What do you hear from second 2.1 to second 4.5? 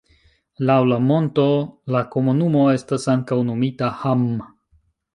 komunumo estas ankaŭ nomita Hamm.